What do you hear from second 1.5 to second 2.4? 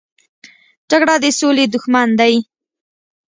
دښمن دی